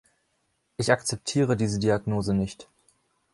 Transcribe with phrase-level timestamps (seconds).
[0.77, 2.67] Ich akzeptiere diese Diagnose nicht.